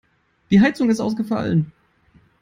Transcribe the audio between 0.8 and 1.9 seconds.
ist ausgefallen.